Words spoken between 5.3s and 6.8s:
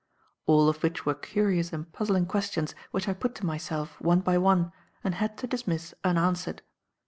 to dismiss unanswered.